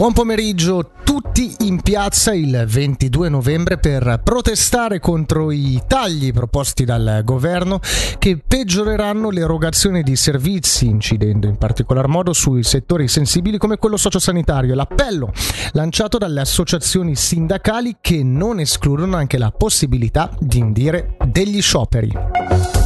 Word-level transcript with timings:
Buon 0.00 0.14
pomeriggio, 0.14 0.92
tutti 1.04 1.54
in 1.58 1.82
piazza 1.82 2.32
il 2.32 2.64
22 2.66 3.28
novembre 3.28 3.76
per 3.76 4.22
protestare 4.24 4.98
contro 4.98 5.50
i 5.50 5.78
tagli 5.86 6.32
proposti 6.32 6.86
dal 6.86 7.20
governo 7.22 7.80
che 8.18 8.38
peggioreranno 8.38 9.28
l'erogazione 9.28 10.02
di 10.02 10.16
servizi, 10.16 10.86
incidendo 10.86 11.48
in 11.48 11.58
particolar 11.58 12.08
modo 12.08 12.32
sui 12.32 12.62
settori 12.62 13.08
sensibili 13.08 13.58
come 13.58 13.76
quello 13.76 13.98
sociosanitario. 13.98 14.74
L'appello 14.74 15.34
lanciato 15.72 16.16
dalle 16.16 16.40
associazioni 16.40 17.14
sindacali 17.14 17.98
che 18.00 18.24
non 18.24 18.58
escludono 18.58 19.16
anche 19.16 19.36
la 19.36 19.50
possibilità 19.50 20.34
di 20.40 20.60
indire 20.60 21.18
degli 21.26 21.60
scioperi. 21.60 22.79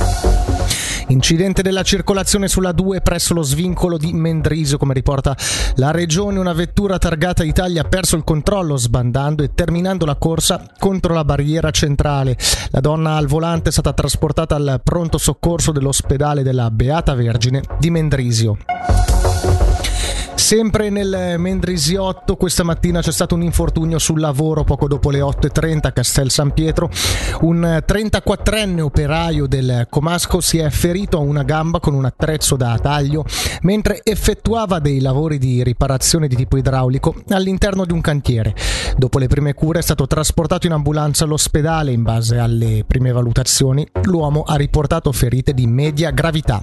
Incidente 1.14 1.62
della 1.62 1.84
circolazione 1.84 2.48
sulla 2.48 2.72
2 2.72 3.00
presso 3.00 3.34
lo 3.34 3.42
svincolo 3.42 3.96
di 3.96 4.12
Mendrisio, 4.12 4.78
come 4.78 4.94
riporta 4.94 5.36
la 5.76 5.92
regione. 5.92 6.40
Una 6.40 6.52
vettura 6.52 6.98
targata 6.98 7.44
Italia 7.44 7.82
ha 7.82 7.88
perso 7.88 8.16
il 8.16 8.24
controllo 8.24 8.76
sbandando 8.76 9.44
e 9.44 9.54
terminando 9.54 10.06
la 10.06 10.16
corsa 10.16 10.66
contro 10.76 11.14
la 11.14 11.24
barriera 11.24 11.70
centrale. 11.70 12.36
La 12.70 12.80
donna 12.80 13.14
al 13.14 13.28
volante 13.28 13.68
è 13.68 13.72
stata 13.72 13.92
trasportata 13.92 14.56
al 14.56 14.80
pronto 14.82 15.16
soccorso 15.16 15.70
dell'ospedale 15.70 16.42
della 16.42 16.68
Beata 16.72 17.14
Vergine 17.14 17.62
di 17.78 17.90
Mendrisio. 17.90 18.56
Sempre 20.44 20.90
nel 20.90 21.36
Mendrisiotto 21.38 22.36
questa 22.36 22.64
mattina 22.64 23.00
c'è 23.00 23.12
stato 23.12 23.34
un 23.34 23.40
infortunio 23.40 23.98
sul 23.98 24.20
lavoro 24.20 24.62
poco 24.62 24.86
dopo 24.86 25.08
le 25.10 25.20
8.30 25.20 25.86
a 25.86 25.92
Castel 25.92 26.30
San 26.30 26.52
Pietro. 26.52 26.90
Un 27.40 27.82
34enne 27.82 28.80
operaio 28.80 29.46
del 29.46 29.86
Comasco 29.88 30.42
si 30.42 30.58
è 30.58 30.68
ferito 30.68 31.16
a 31.16 31.20
una 31.20 31.44
gamba 31.44 31.80
con 31.80 31.94
un 31.94 32.04
attrezzo 32.04 32.56
da 32.56 32.78
taglio 32.78 33.24
mentre 33.62 34.02
effettuava 34.04 34.80
dei 34.80 35.00
lavori 35.00 35.38
di 35.38 35.64
riparazione 35.64 36.28
di 36.28 36.36
tipo 36.36 36.58
idraulico 36.58 37.14
all'interno 37.30 37.86
di 37.86 37.94
un 37.94 38.02
cantiere. 38.02 38.54
Dopo 38.98 39.18
le 39.18 39.28
prime 39.28 39.54
cure 39.54 39.78
è 39.78 39.82
stato 39.82 40.06
trasportato 40.06 40.66
in 40.66 40.74
ambulanza 40.74 41.24
all'ospedale 41.24 41.90
in 41.90 42.02
base 42.02 42.36
alle 42.36 42.84
prime 42.86 43.12
valutazioni. 43.12 43.88
L'uomo 44.02 44.42
ha 44.42 44.56
riportato 44.56 45.10
ferite 45.10 45.54
di 45.54 45.66
media 45.66 46.10
gravità. 46.10 46.62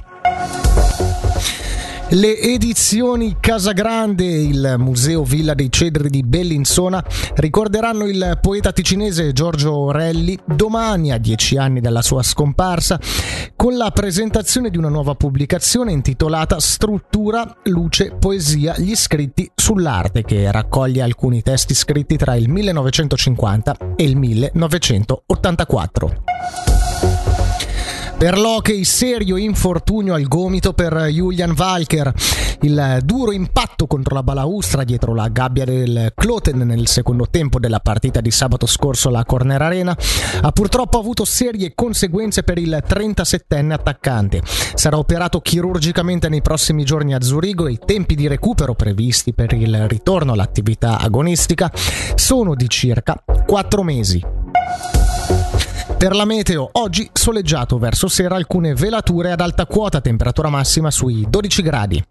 Le 2.13 2.37
edizioni 2.41 3.37
Casagrande, 3.39 4.25
il 4.25 4.75
Museo 4.77 5.23
Villa 5.23 5.53
dei 5.53 5.71
Cedri 5.71 6.09
di 6.09 6.23
Bellinzona, 6.23 7.01
ricorderanno 7.35 8.05
il 8.05 8.37
poeta 8.41 8.73
ticinese 8.73 9.31
Giorgio 9.31 9.73
Orelli 9.73 10.37
domani, 10.43 11.13
a 11.13 11.17
dieci 11.17 11.55
anni 11.55 11.79
dalla 11.79 12.01
sua 12.01 12.21
scomparsa, 12.21 12.99
con 13.55 13.77
la 13.77 13.91
presentazione 13.91 14.69
di 14.69 14.77
una 14.77 14.89
nuova 14.89 15.15
pubblicazione 15.15 15.93
intitolata 15.93 16.59
Struttura, 16.59 17.59
Luce, 17.63 18.11
Poesia, 18.19 18.75
gli 18.77 18.93
scritti 18.93 19.49
sull'arte, 19.55 20.23
che 20.23 20.51
raccoglie 20.51 21.03
alcuni 21.03 21.41
testi 21.41 21.73
scritti 21.73 22.17
tra 22.17 22.35
il 22.35 22.49
1950 22.49 23.77
e 23.95 24.03
il 24.03 24.17
1984. 24.17 26.70
Per 28.21 28.37
l'hockey 28.37 28.83
serio 28.83 29.35
infortunio 29.35 30.13
al 30.13 30.27
gomito 30.27 30.73
per 30.73 30.93
Julian 31.07 31.55
Walker. 31.57 32.13
Il 32.61 32.99
duro 33.03 33.31
impatto 33.31 33.87
contro 33.87 34.13
la 34.13 34.21
balaustra 34.21 34.83
dietro 34.83 35.15
la 35.15 35.27
gabbia 35.29 35.65
del 35.65 36.11
Cloten 36.13 36.59
nel 36.59 36.87
secondo 36.87 37.27
tempo 37.31 37.59
della 37.59 37.79
partita 37.79 38.21
di 38.21 38.29
sabato 38.29 38.67
scorso 38.67 39.07
alla 39.07 39.25
Corner 39.25 39.59
Arena 39.59 39.97
ha 40.39 40.51
purtroppo 40.51 40.99
avuto 40.99 41.25
serie 41.25 41.73
conseguenze 41.73 42.43
per 42.43 42.59
il 42.59 42.83
37enne 42.87 43.71
attaccante. 43.71 44.43
Sarà 44.75 44.99
operato 44.99 45.41
chirurgicamente 45.41 46.29
nei 46.29 46.43
prossimi 46.43 46.83
giorni 46.83 47.15
a 47.15 47.21
Zurigo 47.23 47.65
e 47.65 47.71
i 47.71 47.79
tempi 47.83 48.13
di 48.13 48.27
recupero 48.27 48.75
previsti 48.75 49.33
per 49.33 49.51
il 49.53 49.87
ritorno 49.87 50.33
all'attività 50.33 50.99
agonistica 50.99 51.71
sono 52.13 52.53
di 52.53 52.69
circa 52.69 53.19
4 53.47 53.81
mesi. 53.81 54.21
Per 56.01 56.15
la 56.15 56.25
meteo, 56.25 56.67
oggi 56.71 57.07
soleggiato 57.13 57.77
verso 57.77 58.07
sera 58.07 58.35
alcune 58.35 58.73
velature 58.73 59.31
ad 59.33 59.39
alta 59.39 59.67
quota, 59.67 60.01
temperatura 60.01 60.49
massima 60.49 60.89
sui 60.89 61.27
12 61.29 61.61
gradi. 61.61 62.03